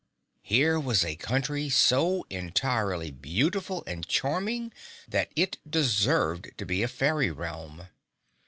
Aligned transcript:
Here 0.41 0.79
was 0.79 1.05
a 1.05 1.15
country 1.15 1.69
so 1.69 2.25
entirely 2.31 3.11
beautiful 3.11 3.83
and 3.85 4.03
charming 4.07 4.73
that 5.07 5.31
it 5.35 5.57
deserved 5.69 6.49
to 6.57 6.65
be 6.65 6.81
a 6.81 6.87
fairy 6.87 7.29
realm. 7.29 7.87